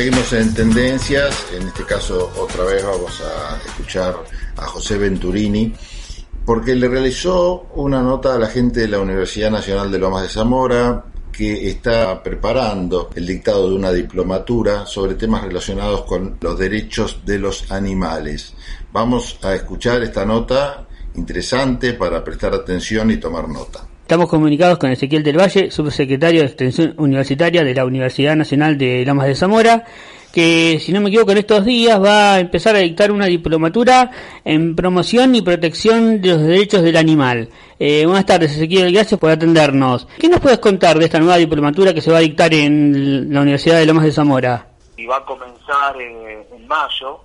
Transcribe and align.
Seguimos 0.00 0.32
en 0.32 0.54
tendencias. 0.54 1.46
En 1.52 1.68
este 1.68 1.84
caso, 1.84 2.32
otra 2.38 2.64
vez 2.64 2.82
vamos 2.82 3.20
a 3.20 3.58
escuchar 3.66 4.16
a 4.56 4.62
José 4.62 4.96
Venturini, 4.96 5.74
porque 6.46 6.74
le 6.74 6.88
realizó 6.88 7.66
una 7.74 8.00
nota 8.00 8.34
a 8.34 8.38
la 8.38 8.46
gente 8.46 8.80
de 8.80 8.88
la 8.88 8.98
Universidad 8.98 9.50
Nacional 9.50 9.92
de 9.92 9.98
Lomas 9.98 10.22
de 10.22 10.30
Zamora, 10.30 11.04
que 11.30 11.68
está 11.68 12.22
preparando 12.22 13.10
el 13.14 13.26
dictado 13.26 13.68
de 13.68 13.74
una 13.74 13.92
diplomatura 13.92 14.86
sobre 14.86 15.16
temas 15.16 15.42
relacionados 15.42 16.04
con 16.04 16.38
los 16.40 16.58
derechos 16.58 17.20
de 17.26 17.38
los 17.38 17.70
animales. 17.70 18.54
Vamos 18.92 19.38
a 19.42 19.54
escuchar 19.54 20.02
esta 20.02 20.24
nota 20.24 20.88
interesante 21.16 21.92
para 21.92 22.24
prestar 22.24 22.54
atención 22.54 23.10
y 23.10 23.18
tomar 23.18 23.50
nota. 23.50 23.89
Estamos 24.10 24.28
comunicados 24.28 24.76
con 24.78 24.90
Ezequiel 24.90 25.22
del 25.22 25.38
Valle, 25.38 25.70
subsecretario 25.70 26.40
de 26.40 26.46
Extensión 26.48 26.94
Universitaria 26.98 27.62
de 27.62 27.72
la 27.72 27.84
Universidad 27.84 28.34
Nacional 28.34 28.76
de 28.76 29.04
Lomas 29.06 29.28
de 29.28 29.36
Zamora, 29.36 29.84
que 30.32 30.80
si 30.80 30.92
no 30.92 31.00
me 31.00 31.10
equivoco 31.10 31.30
en 31.30 31.38
estos 31.38 31.64
días 31.64 32.02
va 32.02 32.34
a 32.34 32.40
empezar 32.40 32.74
a 32.74 32.80
dictar 32.80 33.12
una 33.12 33.26
diplomatura 33.26 34.10
en 34.44 34.74
promoción 34.74 35.36
y 35.36 35.42
protección 35.42 36.20
de 36.20 36.28
los 36.28 36.42
derechos 36.42 36.82
del 36.82 36.96
animal. 36.96 37.50
Eh, 37.78 38.04
buenas 38.04 38.26
tardes 38.26 38.50
Ezequiel, 38.50 38.92
gracias 38.92 39.20
por 39.20 39.30
atendernos. 39.30 40.08
¿Qué 40.18 40.28
nos 40.28 40.40
puedes 40.40 40.58
contar 40.58 40.98
de 40.98 41.04
esta 41.04 41.20
nueva 41.20 41.36
diplomatura 41.36 41.94
que 41.94 42.00
se 42.00 42.10
va 42.10 42.18
a 42.18 42.22
dictar 42.22 42.52
en 42.52 43.32
la 43.32 43.42
Universidad 43.42 43.78
de 43.78 43.86
Lomas 43.86 44.06
de 44.06 44.10
Zamora? 44.10 44.66
Y 44.96 45.06
va 45.06 45.18
a 45.18 45.24
comenzar 45.24 45.96
eh, 46.00 46.48
en 46.52 46.66
mayo 46.66 47.20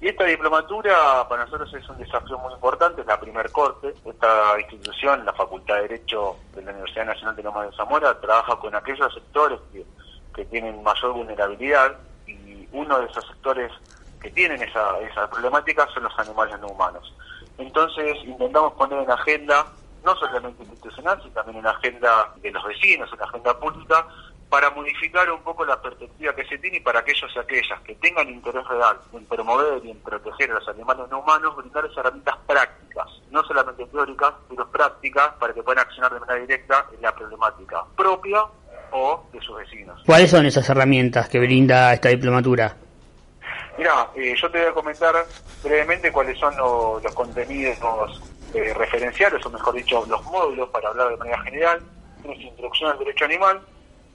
y 0.00 0.08
esta 0.08 0.24
diplomatura 0.24 1.26
para 1.28 1.44
nosotros 1.44 1.72
es 1.72 1.88
un 1.88 1.96
desafío 1.96 2.38
muy 2.38 2.52
importante, 2.52 3.00
es 3.00 3.06
la 3.06 3.18
primer 3.18 3.50
corte. 3.50 3.94
Esta 4.04 4.60
institución, 4.60 5.24
la 5.24 5.32
Facultad 5.32 5.76
de 5.76 5.82
Derecho 5.82 6.36
de 6.54 6.62
la 6.62 6.72
Universidad 6.72 7.06
Nacional 7.06 7.36
de 7.36 7.42
Loma 7.42 7.64
de 7.64 7.72
Zamora, 7.76 8.20
trabaja 8.20 8.56
con 8.56 8.74
aquellos 8.74 9.12
sectores 9.14 9.58
que, 9.72 9.84
tienen 10.50 10.82
mayor 10.82 11.14
vulnerabilidad 11.14 11.96
y 12.26 12.68
uno 12.70 12.98
de 12.98 13.06
esos 13.06 13.26
sectores 13.26 13.72
que 14.20 14.30
tienen 14.30 14.62
esa, 14.62 15.00
esa 15.00 15.30
problemática 15.30 15.88
son 15.94 16.02
los 16.02 16.18
animales 16.18 16.60
no 16.60 16.66
humanos. 16.66 17.10
Entonces 17.56 18.18
intentamos 18.22 18.74
poner 18.74 19.02
en 19.02 19.10
agenda, 19.10 19.66
no 20.04 20.14
solamente 20.16 20.62
institucional, 20.62 21.18
sino 21.22 21.32
también 21.32 21.56
en 21.56 21.66
agenda 21.68 22.34
de 22.42 22.50
los 22.50 22.62
vecinos, 22.64 23.10
en 23.14 23.22
agenda 23.22 23.58
pública, 23.58 24.06
para 24.48 24.70
modificar 24.70 25.30
un 25.30 25.42
poco 25.42 25.64
la 25.64 25.80
perspectiva 25.80 26.34
que 26.34 26.44
se 26.46 26.58
tiene 26.58 26.78
y 26.78 26.80
para 26.80 27.00
aquellos 27.00 27.30
y 27.34 27.38
aquellas 27.38 27.80
que 27.80 27.94
tengan 27.96 28.28
interés 28.28 28.66
real 28.68 28.96
en 29.12 29.24
promover 29.26 29.84
y 29.84 29.90
en 29.90 29.98
proteger 30.00 30.50
a 30.52 30.54
los 30.54 30.68
animales 30.68 31.08
no 31.10 31.20
humanos, 31.20 31.56
brindarles 31.56 31.96
herramientas 31.96 32.36
prácticas, 32.46 33.06
no 33.30 33.42
solamente 33.44 33.86
teóricas, 33.86 34.34
pero 34.48 34.70
prácticas 34.70 35.34
para 35.40 35.52
que 35.52 35.62
puedan 35.62 35.84
accionar 35.84 36.12
de 36.14 36.20
manera 36.20 36.40
directa 36.40 36.86
en 36.94 37.02
la 37.02 37.14
problemática 37.14 37.84
propia 37.96 38.44
o 38.92 39.24
de 39.32 39.40
sus 39.40 39.56
vecinos. 39.56 40.00
¿Cuáles 40.06 40.30
son 40.30 40.46
esas 40.46 40.68
herramientas 40.68 41.28
que 41.28 41.40
brinda 41.40 41.92
esta 41.92 42.08
diplomatura? 42.08 42.76
Mira, 43.76 44.08
eh, 44.14 44.34
yo 44.40 44.50
te 44.50 44.58
voy 44.58 44.68
a 44.68 44.72
comentar 44.72 45.14
brevemente 45.62 46.10
cuáles 46.10 46.38
son 46.38 46.56
los 46.56 47.14
contenidos 47.14 48.22
eh, 48.54 48.72
referenciales, 48.74 49.44
o 49.44 49.50
mejor 49.50 49.74
dicho, 49.74 50.04
los 50.08 50.22
módulos 50.24 50.70
para 50.70 50.88
hablar 50.88 51.10
de 51.10 51.16
manera 51.16 51.42
general. 51.42 51.80
Tienes 52.22 52.40
introducción 52.40 52.90
al 52.90 52.98
derecho 52.98 53.24
animal, 53.26 53.60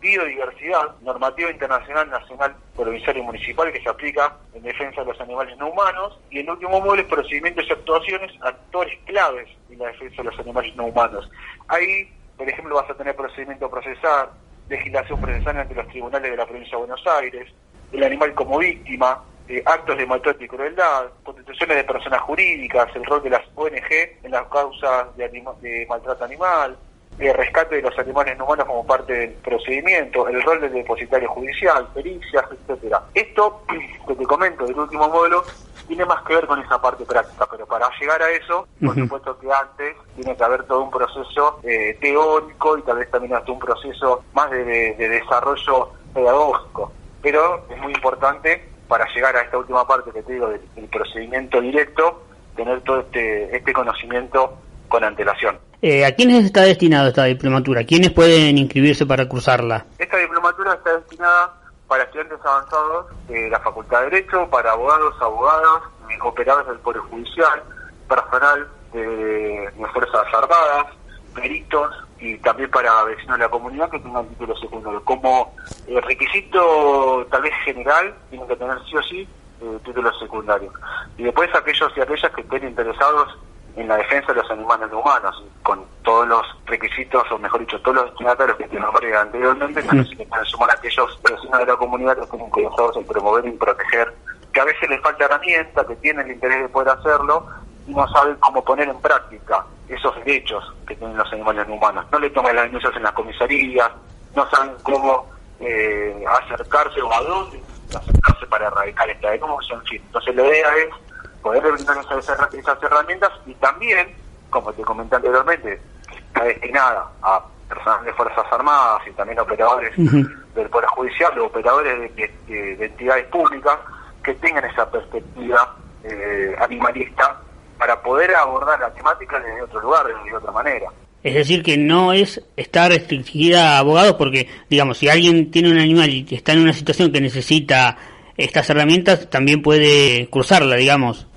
biodiversidad, 0.01 0.99
normativa 1.01 1.49
internacional, 1.49 2.09
nacional, 2.09 2.55
provincial 2.75 3.17
y 3.17 3.21
municipal 3.21 3.71
que 3.71 3.81
se 3.81 3.89
aplica 3.89 4.35
en 4.53 4.63
defensa 4.63 5.01
de 5.01 5.07
los 5.07 5.21
animales 5.21 5.55
no 5.57 5.69
humanos, 5.69 6.19
y 6.29 6.39
el 6.39 6.49
último 6.49 6.95
es 6.95 7.05
procedimientos 7.05 7.65
y 7.69 7.71
actuaciones, 7.71 8.31
actores 8.41 8.99
claves 9.05 9.47
en 9.69 9.79
la 9.79 9.87
defensa 9.87 10.17
de 10.17 10.23
los 10.29 10.39
animales 10.39 10.75
no 10.75 10.85
humanos. 10.87 11.29
Ahí, 11.67 12.11
por 12.35 12.49
ejemplo, 12.49 12.75
vas 12.75 12.89
a 12.89 12.95
tener 12.95 13.15
procedimiento 13.15 13.69
procesal, 13.69 14.29
legislación 14.67 15.21
procesal 15.21 15.57
ante 15.57 15.75
los 15.75 15.87
tribunales 15.87 16.31
de 16.31 16.37
la 16.37 16.45
provincia 16.45 16.71
de 16.71 16.85
Buenos 16.85 17.07
Aires, 17.07 17.47
el 17.91 18.03
animal 18.03 18.33
como 18.33 18.57
víctima, 18.57 19.23
eh, 19.47 19.61
actos 19.65 19.97
de 19.97 20.05
maltrato 20.05 20.43
y 20.43 20.47
crueldad, 20.47 21.11
constituciones 21.23 21.77
de 21.77 21.83
personas 21.83 22.21
jurídicas, 22.21 22.87
el 22.95 23.05
rol 23.05 23.21
de 23.21 23.29
las 23.29 23.41
ONG 23.55 23.91
en 24.23 24.31
las 24.31 24.47
causas 24.47 25.15
de, 25.17 25.29
de 25.61 25.85
maltrato 25.87 26.23
animal, 26.23 26.77
el 27.19 27.33
rescate 27.33 27.75
de 27.75 27.81
los 27.81 27.97
animales 27.99 28.37
no 28.37 28.45
humanos 28.45 28.65
como 28.65 28.85
parte 28.85 29.13
del 29.13 29.29
procedimiento, 29.33 30.27
el 30.27 30.41
rol 30.41 30.61
del 30.61 30.73
depositario 30.73 31.29
judicial, 31.29 31.87
pericias, 31.93 32.45
etcétera. 32.51 33.03
Esto 33.13 33.63
que 34.07 34.15
te 34.15 34.25
comento 34.25 34.65
del 34.65 34.79
último 34.79 35.07
módulo 35.07 35.43
tiene 35.87 36.05
más 36.05 36.23
que 36.23 36.35
ver 36.35 36.47
con 36.47 36.59
esa 36.61 36.81
parte 36.81 37.03
práctica, 37.03 37.45
pero 37.51 37.65
para 37.65 37.89
llegar 37.99 38.21
a 38.21 38.29
eso, 38.29 38.67
por 38.83 38.95
supuesto 38.95 39.37
que 39.39 39.51
antes 39.51 39.97
tiene 40.15 40.37
que 40.37 40.43
haber 40.43 40.63
todo 40.63 40.83
un 40.83 40.91
proceso 40.91 41.59
eh, 41.63 41.97
teórico 41.99 42.77
y 42.77 42.81
tal 42.83 42.97
vez 42.97 43.11
también 43.11 43.33
hasta 43.35 43.51
un 43.51 43.59
proceso 43.59 44.23
más 44.33 44.49
de, 44.51 44.95
desarrollo 44.97 45.89
pedagógico. 46.13 46.91
Pero 47.21 47.65
es 47.69 47.77
muy 47.79 47.93
importante 47.93 48.69
para 48.87 49.05
llegar 49.13 49.35
a 49.35 49.41
esta 49.41 49.57
última 49.57 49.85
parte 49.85 50.11
que 50.11 50.23
te 50.23 50.33
digo 50.33 50.47
del, 50.47 50.61
del 50.75 50.85
procedimiento 50.85 51.59
directo, 51.59 52.23
tener 52.55 52.81
todo 52.81 53.01
este, 53.01 53.55
este 53.55 53.73
conocimiento 53.73 54.57
con 54.87 55.03
antelación. 55.03 55.57
Eh, 55.83 56.05
¿A 56.05 56.13
quiénes 56.13 56.45
está 56.45 56.61
destinada 56.61 57.09
esta 57.09 57.23
diplomatura? 57.23 57.83
¿Quiénes 57.83 58.11
pueden 58.11 58.55
inscribirse 58.59 59.07
para 59.07 59.27
cursarla? 59.27 59.85
Esta 59.97 60.17
diplomatura 60.17 60.73
está 60.75 60.95
destinada 60.97 61.55
para 61.87 62.03
estudiantes 62.03 62.37
avanzados 62.45 63.07
de 63.27 63.49
la 63.49 63.59
Facultad 63.61 64.01
de 64.01 64.11
Derecho, 64.11 64.47
para 64.51 64.73
abogados, 64.73 65.15
abogadas, 65.19 65.81
operadores 66.21 66.67
del 66.67 66.77
Poder 66.79 67.01
Judicial, 67.01 67.63
personal 68.07 68.67
de, 68.93 69.71
Fuerzas 69.91 70.27
Armadas, 70.31 70.93
peritos 71.33 71.91
y 72.19 72.37
también 72.37 72.69
para 72.69 73.03
vecinos 73.05 73.37
de 73.39 73.43
la 73.43 73.49
comunidad 73.49 73.89
que 73.89 73.99
tengan 73.99 74.27
título 74.27 74.55
secundario. 74.57 75.03
Como 75.03 75.55
eh, 75.87 75.99
requisito 75.99 77.25
tal 77.31 77.41
vez 77.41 77.53
general, 77.65 78.13
tienen 78.29 78.47
que 78.47 78.55
tener 78.55 78.77
sí 78.87 78.95
o 78.95 79.01
sí 79.01 79.27
eh, 79.61 79.79
título 79.83 80.13
secundario. 80.19 80.71
Y 81.17 81.23
después 81.23 81.49
aquellos 81.55 81.91
y 81.97 82.01
aquellas 82.01 82.31
que 82.33 82.41
estén 82.41 82.67
interesados 82.67 83.35
en 83.75 83.87
la 83.87 83.97
defensa 83.97 84.33
de 84.33 84.41
los 84.41 84.51
animales 84.51 84.91
humanos, 84.91 85.43
con 85.63 85.85
todos 86.03 86.27
los 86.27 86.45
requisitos, 86.65 87.23
o 87.31 87.37
mejor 87.37 87.61
dicho, 87.61 87.79
todos 87.81 87.97
los 87.97 88.05
destinatarios 88.07 88.57
que 88.57 88.67
te 88.67 88.79
nombré 88.79 89.15
anteriormente, 89.15 89.83
también 89.83 90.07
se 90.07 90.25
pueden 90.25 90.45
sumar 90.45 90.71
aquellos 90.71 91.19
vecinos 91.23 91.59
de 91.59 91.65
la 91.65 91.75
comunidad 91.75 92.15
que 92.15 92.23
estén 92.23 92.41
interesados 92.41 92.97
en 92.97 93.05
promover 93.05 93.45
y 93.45 93.51
proteger, 93.51 94.13
que 94.53 94.61
a 94.61 94.65
veces 94.65 94.89
les 94.89 95.01
falta 95.01 95.25
herramienta, 95.25 95.85
que 95.85 95.95
tienen 95.97 96.25
el 96.27 96.33
interés 96.33 96.63
de 96.63 96.69
poder 96.69 96.89
hacerlo, 96.89 97.47
y 97.87 97.93
no 97.93 98.07
saben 98.09 98.35
cómo 98.35 98.63
poner 98.63 98.89
en 98.89 98.99
práctica 98.99 99.65
esos 99.87 100.15
derechos 100.23 100.73
que 100.87 100.95
tienen 100.95 101.17
los 101.17 101.31
animales 101.31 101.67
humanos. 101.67 102.05
No 102.11 102.19
le 102.19 102.29
toman 102.29 102.55
las 102.55 102.65
denuncias 102.65 102.95
en 102.95 103.03
las 103.03 103.13
comisarías, 103.13 103.89
no 104.35 104.49
saben 104.49 104.75
cómo 104.83 105.29
eh, 105.59 106.23
acercarse 106.27 107.01
o 107.01 107.13
a 107.13 107.21
dónde 107.21 107.61
acercarse 107.95 108.45
para 108.47 108.67
erradicar 108.67 109.09
esta 109.09 109.31
denuncia, 109.31 109.75
en 109.75 109.83
fin. 109.83 110.01
Entonces 110.05 110.35
la 110.35 110.47
idea 110.47 110.69
es 110.77 111.10
poder 111.41 111.63
brindar 111.71 111.97
esas, 111.97 112.53
esas 112.53 112.83
herramientas 112.83 113.31
y 113.45 113.53
también, 113.55 114.15
como 114.49 114.71
te 114.73 114.81
comenté 114.83 115.15
anteriormente, 115.15 115.81
está 116.09 116.43
destinada 116.43 117.09
a 117.21 117.43
personas 117.67 118.05
de 118.05 118.13
Fuerzas 118.13 118.45
Armadas 118.51 119.01
y 119.07 119.11
también 119.11 119.39
operadores 119.39 119.93
del 119.97 120.69
Poder 120.69 120.87
Judicial 120.89 121.39
o 121.39 121.45
operadores 121.45 122.15
de, 122.15 122.85
entidades 122.85 123.25
públicas 123.27 123.77
que 124.23 124.33
tengan 124.35 124.65
esa 124.65 124.89
perspectiva 124.89 125.75
eh, 126.03 126.55
animalista 126.59 127.39
para 127.77 128.01
poder 128.01 128.35
abordar 128.35 128.79
la 128.79 128.93
temática 128.93 129.39
desde 129.39 129.61
otro 129.63 129.81
lugar, 129.81 130.05
de 130.23 130.35
otra 130.35 130.51
manera. 130.51 130.87
Es 131.23 131.35
decir, 131.35 131.63
que 131.63 131.77
no 131.77 132.13
es 132.13 132.41
estar 132.57 132.91
restringida 132.91 133.75
a 133.75 133.79
abogados 133.79 134.13
porque, 134.13 134.49
digamos, 134.69 134.97
si 134.97 135.07
alguien 135.07 135.51
tiene 135.51 135.71
un 135.71 135.77
animal 135.77 136.09
y 136.09 136.25
está 136.31 136.53
en 136.53 136.59
una 136.59 136.73
situación 136.73 137.11
que 137.11 137.21
necesita 137.21 137.97
estas 138.37 138.69
herramientas, 138.69 139.29
también 139.29 139.61
puede 139.61 140.27
cruzarla, 140.29 140.75
digamos. 140.75 141.27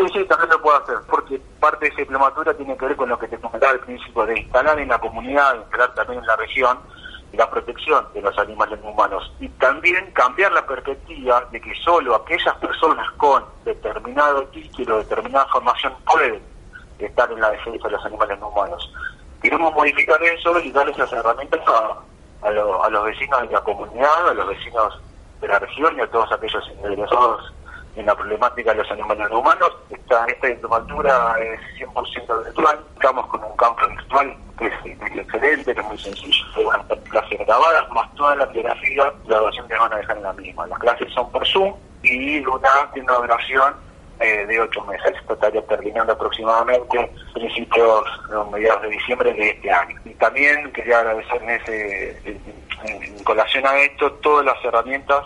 Sí, 0.00 0.06
sí, 0.14 0.24
también 0.24 0.48
lo 0.48 0.62
puedo 0.62 0.78
hacer, 0.78 0.96
porque 1.10 1.38
parte 1.60 1.84
de 1.84 1.88
esa 1.90 2.00
diplomatura 2.00 2.54
tiene 2.54 2.74
que 2.74 2.86
ver 2.86 2.96
con 2.96 3.10
lo 3.10 3.18
que 3.18 3.28
te 3.28 3.38
comentaba 3.38 3.72
al 3.72 3.80
principio, 3.80 4.24
de 4.24 4.40
instalar 4.40 4.78
en 4.78 4.88
la 4.88 4.98
comunidad, 4.98 5.56
instalar 5.56 5.94
también 5.94 6.20
en 6.20 6.26
la 6.26 6.36
región 6.36 6.78
la 7.34 7.48
protección 7.50 8.06
de 8.14 8.22
los 8.22 8.36
animales 8.38 8.80
humanos 8.82 9.30
y 9.38 9.48
también 9.50 10.10
cambiar 10.12 10.52
la 10.52 10.66
perspectiva 10.66 11.46
de 11.52 11.60
que 11.60 11.72
solo 11.84 12.14
aquellas 12.16 12.56
personas 12.56 13.08
con 13.18 13.44
determinado 13.64 14.42
título, 14.46 14.98
determinada 14.98 15.46
formación 15.46 15.94
pueden 16.10 16.42
estar 16.98 17.30
en 17.30 17.40
la 17.40 17.50
defensa 17.50 17.86
de 17.86 17.92
los 17.92 18.04
animales 18.04 18.38
humanos. 18.40 18.92
Queremos 19.42 19.72
modificar 19.74 20.20
eso 20.22 20.58
y 20.60 20.72
darles 20.72 20.96
esas 20.96 21.12
herramientas 21.12 21.60
a, 21.68 22.46
a 22.46 22.88
los 22.88 23.04
vecinos 23.04 23.42
de 23.42 23.48
la 23.48 23.60
comunidad, 23.60 24.28
a 24.28 24.34
los 24.34 24.48
vecinos 24.48 25.00
de 25.40 25.48
la 25.48 25.58
región 25.58 25.96
y 25.96 26.00
a 26.00 26.10
todos 26.10 26.32
aquellos 26.32 26.68
interesados 26.70 27.52
en 27.96 28.06
la 28.06 28.14
problemática 28.14 28.70
de 28.72 28.78
los 28.78 28.90
animales 28.90 29.30
no 29.30 29.40
humanos. 29.40 29.72
Esta, 29.90 30.24
esta 30.26 30.46
diplomatura 30.46 31.36
es 31.40 31.60
100% 31.80 32.44
virtual, 32.44 32.80
estamos 32.94 33.26
con 33.26 33.44
un 33.44 33.56
campo 33.56 33.86
virtual 33.88 34.36
que 34.58 34.66
es, 34.66 34.74
excelente, 35.16 35.74
que 35.74 35.80
es 35.80 35.86
muy 35.86 35.98
sencillo, 35.98 36.44
van 36.66 36.80
a 36.80 36.96
clases 37.10 37.38
grabadas, 37.46 37.90
más 37.90 38.14
toda 38.14 38.36
la 38.36 38.46
biografía, 38.46 39.04
la 39.26 39.36
grabación 39.36 39.68
que 39.68 39.74
van 39.74 39.92
a 39.92 39.96
dejar 39.96 40.16
en 40.16 40.22
la 40.22 40.32
misma. 40.34 40.66
Las 40.66 40.78
clases 40.78 41.12
son 41.12 41.30
por 41.30 41.46
Zoom 41.46 41.74
y 42.02 42.44
una 42.44 42.90
tiene 42.92 43.08
una 43.10 43.18
duración 43.18 43.74
eh, 44.20 44.46
de 44.46 44.60
ocho 44.60 44.84
meses. 44.84 45.14
Esto 45.18 45.32
estaría 45.32 45.62
terminando 45.66 46.12
aproximadamente 46.12 47.10
principios, 47.32 48.04
mediados 48.52 48.82
de 48.82 48.88
diciembre 48.90 49.32
de 49.32 49.50
este 49.50 49.70
año. 49.70 49.98
Y 50.04 50.10
también 50.14 50.70
quería 50.72 50.98
agradecer 50.98 51.42
en, 51.42 51.50
ese, 51.50 52.38
en 52.84 53.24
colación 53.24 53.66
a 53.66 53.78
esto 53.78 54.12
todas 54.14 54.44
las 54.44 54.62
herramientas 54.62 55.24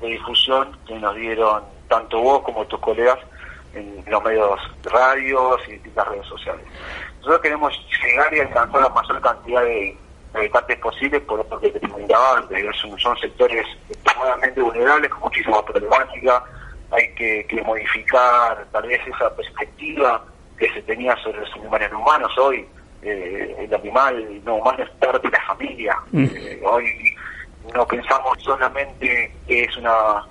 de 0.00 0.08
difusión 0.08 0.76
que 0.86 0.94
nos 0.96 1.14
dieron 1.14 1.62
tanto 1.92 2.22
vos 2.22 2.40
como 2.42 2.64
tus 2.64 2.80
colegas 2.80 3.18
en 3.74 4.02
los 4.06 4.24
medios 4.24 4.58
radios 4.84 5.60
y 5.68 5.72
distintas 5.72 6.08
redes 6.08 6.26
sociales. 6.26 6.64
Nosotros 7.18 7.40
queremos 7.40 7.86
llegar 8.02 8.32
y 8.34 8.40
alcanzar 8.40 8.80
la 8.80 8.88
mayor 8.88 9.20
cantidad 9.20 9.62
de 9.62 9.96
habitantes 10.32 10.78
posibles 10.78 11.20
por 11.22 11.46
lo 11.46 11.60
que 11.60 11.68
te 11.68 11.86
comentaba 11.86 12.38
antes, 12.38 12.76
son, 12.80 12.98
son 12.98 13.14
sectores 13.18 13.66
extremadamente 13.90 14.62
vulnerables 14.62 15.10
con 15.10 15.20
muchísima 15.20 15.62
problemática, 15.66 16.42
hay 16.92 17.14
que, 17.14 17.46
que, 17.46 17.60
modificar 17.62 18.66
tal 18.72 18.86
vez 18.86 19.00
esa 19.06 19.34
perspectiva 19.36 20.24
que 20.58 20.72
se 20.72 20.80
tenía 20.82 21.14
sobre 21.16 21.40
los 21.40 21.52
animales 21.56 21.92
humanos 21.92 22.32
hoy, 22.38 22.66
eh, 23.02 23.54
el 23.58 23.74
animal 23.74 24.40
no 24.44 24.56
humano 24.56 24.82
es 24.82 24.90
parte 24.92 25.28
de 25.28 25.36
la 25.36 25.44
familia, 25.44 25.96
eh, 26.14 26.62
hoy 26.64 27.14
no 27.74 27.86
pensamos 27.86 28.38
solamente 28.42 29.34
que 29.46 29.64
es 29.64 29.76
una 29.76 30.24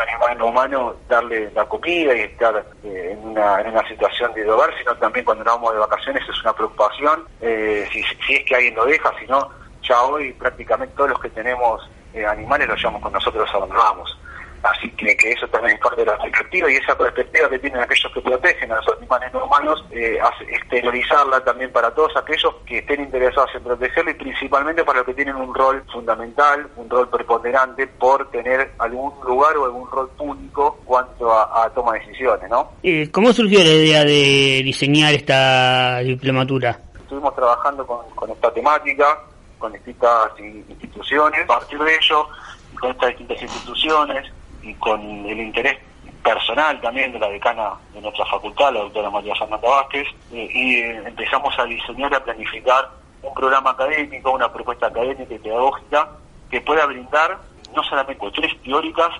animal 0.00 0.42
humano 0.42 0.96
darle 1.08 1.50
la 1.52 1.64
comida 1.66 2.14
y 2.14 2.20
estar 2.20 2.64
eh, 2.84 3.10
en, 3.12 3.28
una, 3.28 3.60
en 3.60 3.68
una 3.68 3.86
situación 3.88 4.32
de 4.34 4.48
hogar, 4.48 4.70
sino 4.78 4.94
también 4.96 5.24
cuando 5.24 5.44
nos 5.44 5.72
de 5.72 5.78
vacaciones 5.78 6.22
es 6.28 6.40
una 6.42 6.52
preocupación, 6.52 7.24
eh, 7.40 7.88
si, 7.92 8.02
si 8.26 8.34
es 8.34 8.44
que 8.44 8.54
alguien 8.54 8.74
lo 8.74 8.84
deja, 8.84 9.12
si 9.18 9.26
no, 9.26 9.48
ya 9.82 10.02
hoy 10.02 10.32
prácticamente 10.32 10.94
todos 10.96 11.10
los 11.10 11.20
que 11.20 11.30
tenemos 11.30 11.88
eh, 12.14 12.24
animales 12.24 12.68
los 12.68 12.78
llevamos 12.78 13.02
con 13.02 13.12
nosotros 13.12 13.48
a 13.52 13.58
donde 13.58 13.76
vamos. 13.76 14.07
Así 14.62 14.90
que, 14.90 15.16
que 15.16 15.32
eso 15.32 15.46
también 15.48 15.76
es 15.76 15.80
parte 15.80 16.00
de 16.00 16.06
la 16.06 16.18
perspectiva 16.18 16.70
y 16.70 16.76
esa 16.76 16.96
perspectiva 16.96 17.48
que 17.48 17.58
tienen 17.58 17.80
aquellos 17.80 18.12
que 18.12 18.20
protegen 18.20 18.72
a 18.72 18.76
los 18.76 18.88
animales 18.98 19.32
no 19.32 19.44
humanos, 19.44 19.84
eh, 19.92 20.18
exteriorizarla 20.48 21.44
también 21.44 21.70
para 21.72 21.94
todos 21.94 22.16
aquellos 22.16 22.54
que 22.66 22.78
estén 22.78 23.02
interesados 23.02 23.50
en 23.54 23.62
protegerlo 23.62 24.10
y 24.10 24.14
principalmente 24.14 24.84
para 24.84 24.98
los 24.98 25.06
que 25.06 25.14
tienen 25.14 25.36
un 25.36 25.54
rol 25.54 25.84
fundamental, 25.92 26.68
un 26.76 26.90
rol 26.90 27.08
preponderante 27.08 27.86
por 27.86 28.30
tener 28.30 28.72
algún 28.78 29.12
lugar 29.24 29.56
o 29.56 29.64
algún 29.64 29.88
rol 29.90 30.08
público 30.10 30.78
cuanto 30.84 31.32
a, 31.32 31.64
a 31.64 31.70
toma 31.70 31.92
de 31.92 32.00
decisiones, 32.00 32.50
¿no? 32.50 32.72
Eh, 32.82 33.10
¿Cómo 33.12 33.32
surgió 33.32 33.60
la 33.60 33.70
idea 33.70 34.04
de 34.04 34.62
diseñar 34.64 35.14
esta 35.14 35.98
diplomatura? 35.98 36.80
Estuvimos 36.98 37.34
trabajando 37.34 37.86
con, 37.86 38.08
con 38.14 38.30
esta 38.30 38.52
temática, 38.52 39.18
con 39.58 39.72
distintas 39.72 40.30
instituciones, 40.38 41.42
a 41.44 41.46
partir 41.46 41.78
de 41.78 41.94
ello, 41.94 42.26
con 42.80 42.90
estas 42.90 43.08
distintas 43.10 43.42
instituciones, 43.42 44.32
y 44.68 44.74
con 44.74 45.00
el 45.00 45.40
interés 45.40 45.78
personal 46.22 46.80
también 46.80 47.12
de 47.12 47.18
la 47.18 47.28
decana 47.28 47.72
de 47.94 48.00
nuestra 48.00 48.26
facultad, 48.26 48.72
la 48.72 48.80
doctora 48.80 49.10
María 49.10 49.34
Fernanda 49.34 49.68
Vázquez, 49.68 50.06
eh, 50.32 50.48
y 50.52 50.74
eh, 50.76 51.02
empezamos 51.06 51.58
a 51.58 51.64
diseñar 51.64 52.12
y 52.12 52.14
a 52.16 52.24
planificar 52.24 52.90
un 53.22 53.34
programa 53.34 53.70
académico, 53.70 54.32
una 54.32 54.52
propuesta 54.52 54.86
académica 54.86 55.34
y 55.34 55.38
pedagógica 55.38 56.10
que 56.50 56.60
pueda 56.60 56.86
brindar 56.86 57.38
no 57.74 57.82
solamente 57.82 58.18
cuestiones 58.18 58.62
teóricas, 58.62 59.10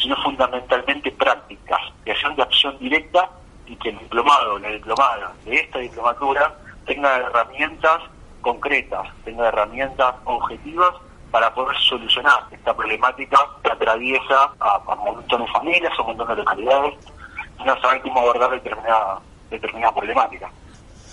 sino 0.00 0.16
fundamentalmente 0.22 1.10
prácticas, 1.12 1.80
que 2.04 2.14
sean 2.16 2.34
de 2.36 2.42
acción 2.42 2.78
directa 2.78 3.30
y 3.66 3.76
que 3.76 3.90
el 3.90 3.98
diplomado, 3.98 4.58
la 4.58 4.70
diplomada 4.70 5.32
de 5.44 5.56
esta 5.56 5.78
diplomatura 5.78 6.54
tenga 6.86 7.16
herramientas 7.16 8.02
concretas, 8.40 9.08
tenga 9.24 9.48
herramientas 9.48 10.14
objetivas 10.24 10.94
para 11.34 11.52
poder 11.52 11.76
solucionar 11.78 12.44
esta 12.52 12.72
problemática 12.72 13.36
que 13.64 13.72
atraviesa 13.72 14.52
a, 14.60 14.80
a 14.86 14.94
un 14.94 15.16
montón 15.16 15.44
de 15.44 15.50
familias, 15.50 15.92
a 15.98 16.02
un 16.02 16.06
montón 16.06 16.28
de 16.28 16.36
localidades, 16.36 16.94
y 17.58 17.64
no 17.64 17.80
saben 17.80 18.00
cómo 18.02 18.20
abordar 18.20 18.52
determinada, 18.52 19.18
determinada 19.50 19.92
problemática. 19.92 20.48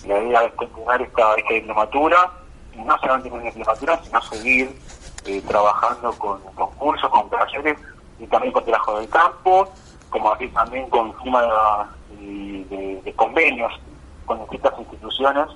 La 0.06 0.20
idea 0.20 0.44
es 0.44 0.54
continuar 0.54 1.02
esta, 1.02 1.34
esta 1.34 1.54
diplomatura, 1.56 2.30
no 2.76 3.00
solamente 3.00 3.32
con 3.32 3.42
diplomatura, 3.42 4.00
sino 4.04 4.22
seguir 4.22 4.80
eh, 5.26 5.42
trabajando 5.48 6.12
con, 6.20 6.40
con 6.54 6.70
cursos, 6.76 7.10
con 7.10 7.28
talleres 7.32 7.80
y 8.20 8.28
también 8.28 8.54
con 8.54 8.64
trabajo 8.64 9.00
del 9.00 9.10
campo, 9.10 9.74
como 10.12 10.34
aquí 10.34 10.48
también 10.50 10.88
con 10.92 11.18
firma 11.18 11.90
de, 12.12 13.14
convenios 13.16 13.74
con 14.28 14.40
distintas 14.42 14.78
instituciones 14.78 15.48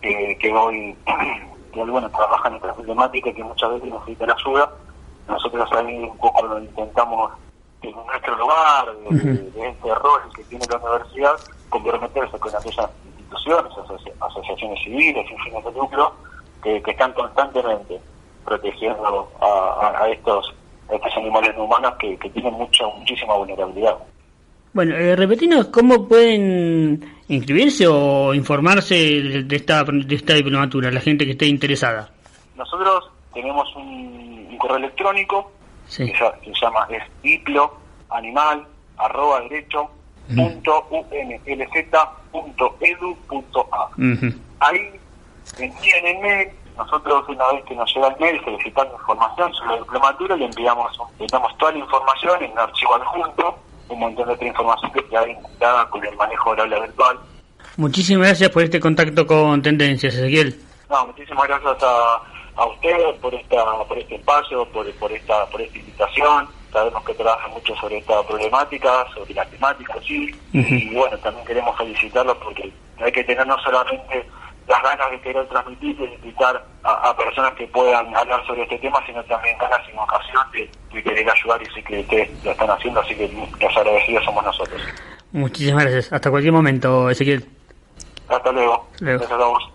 que, 0.00 0.38
que 0.40 0.50
hoy 0.50 0.96
que 1.72 1.84
bueno, 1.84 2.10
trabajan 2.10 2.52
en 2.52 2.56
esta 2.56 2.74
problemática 2.74 3.32
que 3.32 3.44
muchas 3.44 3.70
veces 3.70 3.92
necesitan 3.92 4.30
ayuda. 4.30 4.72
Nosotros 5.28 5.68
ahí 5.72 6.04
un 6.04 6.16
poco 6.18 6.46
lo 6.46 6.58
intentamos 6.58 7.32
en 7.82 7.94
nuestro 8.06 8.36
lugar, 8.36 8.96
de, 9.10 9.68
este 9.68 9.94
rol 9.94 10.20
que 10.34 10.44
tiene 10.44 10.64
la 10.68 10.76
universidad, 10.78 11.34
comprometerse 11.68 12.38
con 12.38 12.54
aquellas 12.54 12.90
instituciones, 13.16 13.72
asoci 13.78 14.10
asociaciones 14.20 14.82
civiles, 14.82 15.26
sin 15.28 15.38
fines 15.38 15.64
de 15.64 15.72
lucro, 15.72 16.12
que, 16.62 16.82
que 16.82 16.90
están 16.90 17.12
constantemente 17.12 18.00
protegiendo 18.44 19.28
a, 19.40 19.46
a, 19.46 20.02
a 20.02 20.08
estos, 20.08 20.54
a 20.90 20.94
estos 20.94 21.16
animales 21.16 21.56
no 21.56 21.64
humanos 21.64 21.94
que, 22.00 22.16
que 22.18 22.30
tienen 22.30 22.54
mucha, 22.54 22.86
muchísima 22.86 23.34
vulnerabilidad. 23.34 23.96
Bueno, 24.78 24.94
eh, 24.94 25.16
repetinos 25.16 25.66
cómo 25.70 26.06
pueden 26.06 27.04
inscribirse 27.26 27.88
o 27.88 28.32
informarse 28.32 28.94
de, 28.94 29.56
esta, 29.56 29.82
de 29.82 30.14
esta 30.14 30.34
diplomatura, 30.34 30.88
la 30.92 31.00
gente 31.00 31.24
que 31.24 31.32
esté 31.32 31.46
interesada. 31.46 32.08
Nosotros 32.54 33.10
tenemos 33.34 33.74
un, 33.74 34.46
un 34.48 34.56
correo 34.56 34.76
electrónico 34.76 35.50
sí. 35.88 36.06
que, 36.06 36.12
se, 36.12 36.60
llama 36.62 36.86
es 36.90 37.02
diploanimal 37.24 38.64
arroba 38.98 39.40
derecho 39.40 39.90
punto 40.36 40.86
unlz.edu.a. 40.90 42.00
Uh 43.96 44.00
-huh. 44.00 44.38
Ahí 44.60 44.92
envían 45.58 46.06
el 46.06 46.18
mail, 46.20 46.48
nosotros 46.76 47.28
una 47.28 47.52
vez 47.52 47.64
que 47.64 47.74
nos 47.74 47.92
llega 47.92 48.06
el 48.06 48.20
mail 48.20 48.40
solicitando 48.44 48.94
información 48.94 49.52
sobre 49.54 49.72
la 49.72 49.78
diplomatura 49.78 50.36
le 50.36 50.44
enviamos, 50.44 51.00
le 51.18 51.26
damos 51.26 51.58
toda 51.58 51.72
la 51.72 51.78
información 51.78 52.44
en 52.44 52.52
un 52.52 52.58
archivo 52.60 52.94
adjunto 52.94 53.58
un 53.88 53.98
montón 54.00 54.26
de 54.28 54.34
otra 54.34 54.46
información 54.46 54.92
que 54.92 55.00
está 55.00 55.24
vinculada 55.24 55.88
con 55.90 56.04
el 56.04 56.16
manejo 56.16 56.50
del 56.50 56.60
aula 56.60 56.80
virtual. 56.80 57.18
Muchísimas 57.76 58.28
gracias 58.28 58.50
por 58.50 58.62
este 58.62 58.80
contacto 58.80 59.26
con 59.26 59.62
Tendencias, 59.62 60.14
Ezequiel. 60.14 60.58
No, 60.90 61.06
muchísimas 61.06 61.46
gracias 61.46 61.82
a, 61.82 62.22
a 62.56 62.66
ustedes 62.66 63.16
por 63.20 63.34
esta 63.34 63.64
por 63.86 63.98
este 63.98 64.16
espacio, 64.16 64.64
por, 64.66 64.90
por 64.94 65.12
esta 65.12 65.46
por 65.46 65.60
esta 65.60 65.78
invitación. 65.78 66.48
Sabemos 66.72 67.02
que 67.04 67.14
trabajan 67.14 67.50
mucho 67.52 67.74
sobre 67.76 67.98
esta 67.98 68.22
problemática, 68.24 69.06
sobre 69.14 69.32
la 69.34 69.44
temática, 69.46 69.94
sí. 70.06 70.30
Uh 70.52 70.58
-huh. 70.58 70.82
Y 70.82 70.94
bueno, 70.94 71.16
también 71.18 71.46
queremos 71.46 71.76
felicitarlos 71.78 72.36
porque 72.38 72.72
hay 72.98 73.12
que 73.12 73.24
tener 73.24 73.46
no 73.46 73.58
solamente 73.60 74.28
las 74.68 74.82
ganas 74.82 75.10
de 75.10 75.20
querer 75.20 75.48
transmitir 75.48 75.96
y 76.00 76.14
invitar 76.14 76.64
a, 76.82 77.10
a, 77.10 77.16
personas 77.16 77.52
que 77.54 77.66
puedan 77.68 78.14
hablar 78.14 78.46
sobre 78.46 78.62
este 78.62 78.78
tema, 78.78 78.98
sino 79.06 79.22
también 79.24 79.56
ganas 79.58 79.80
y 79.88 79.96
vocación 79.96 80.50
de, 80.52 80.70
de 80.92 81.02
querer 81.02 81.30
ayudar 81.30 81.62
y 81.62 81.66
sí 81.74 81.82
que 81.82 82.00
ustedes 82.00 82.44
lo 82.44 82.50
están 82.50 82.70
haciendo, 82.70 83.00
así 83.00 83.14
que 83.14 83.28
los 83.60 83.76
agradecidos 83.76 84.24
somos 84.24 84.44
nosotros. 84.44 84.82
Muchísimas 85.32 85.84
gracias. 85.84 86.12
Hasta 86.12 86.30
cualquier 86.30 86.52
momento, 86.52 87.10
Ezequiel. 87.10 87.46
Hasta 88.28 88.52
luego. 88.52 88.88
luego. 89.00 89.18
Gracias 89.20 89.40
a 89.40 89.44
vos. 89.46 89.72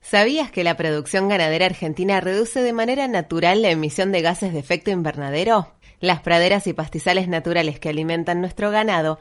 ¿Sabías 0.00 0.50
que 0.52 0.62
la 0.62 0.76
producción 0.76 1.28
ganadera 1.28 1.66
argentina 1.66 2.20
reduce 2.20 2.62
de 2.62 2.72
manera 2.72 3.08
natural 3.08 3.62
la 3.62 3.70
emisión 3.70 4.12
de 4.12 4.22
gases 4.22 4.52
de 4.52 4.60
efecto 4.60 4.90
invernadero? 4.90 5.72
Las 5.98 6.20
praderas 6.20 6.66
y 6.66 6.74
pastizales 6.74 7.26
naturales 7.26 7.80
que 7.80 7.88
alimentan 7.88 8.40
nuestro 8.40 8.70
ganado 8.70 9.14